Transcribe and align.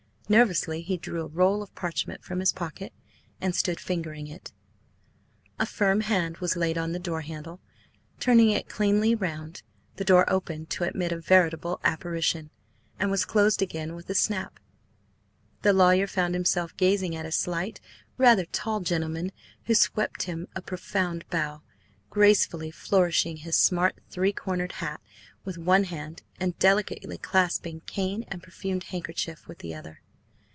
Nervously 0.29 0.81
he 0.81 0.95
drew 0.95 1.23
a 1.25 1.27
roll 1.27 1.61
of 1.61 1.75
parchment 1.75 2.23
from 2.23 2.39
his 2.39 2.53
pocket 2.53 2.93
and 3.41 3.53
stood 3.53 3.81
fingering 3.81 4.27
it. 4.27 4.53
A 5.59 5.65
firm 5.65 5.99
hand 5.99 6.37
was 6.37 6.55
laid 6.55 6.77
on 6.77 6.93
the 6.93 6.99
door 6.99 7.19
handle, 7.19 7.59
turning 8.17 8.49
it 8.49 8.69
cleanly 8.69 9.13
round. 9.13 9.61
The 9.97 10.05
door 10.05 10.23
opened 10.31 10.69
to 10.69 10.85
admit 10.85 11.11
a 11.11 11.19
veritable 11.19 11.81
apparition, 11.83 12.49
and 12.97 13.11
was 13.11 13.25
closed 13.25 13.61
again 13.61 13.93
with 13.93 14.09
a 14.09 14.15
snap. 14.15 14.57
The 15.63 15.73
lawyer 15.73 16.07
found 16.07 16.33
himself 16.33 16.77
gazing 16.77 17.13
at 17.13 17.25
a 17.25 17.31
slight, 17.33 17.81
rather 18.17 18.45
tall 18.45 18.79
gentleman 18.79 19.33
who 19.65 19.75
swept 19.75 20.23
him 20.23 20.47
a 20.55 20.61
profound 20.61 21.27
bow, 21.29 21.61
gracefully 22.09 22.71
flourishing 22.71 23.35
his 23.43 23.57
smart 23.57 23.97
three 24.09 24.31
cornered 24.31 24.71
hat 24.79 25.01
with 25.43 25.57
one 25.57 25.83
hand 25.83 26.23
and 26.39 26.57
delicately 26.57 27.17
clasping 27.17 27.81
cane 27.81 28.23
and 28.29 28.41
perfumed 28.41 28.85
handkerchief 28.85 29.45
with 29.49 29.57
the 29.57 29.75
other. 29.75 29.99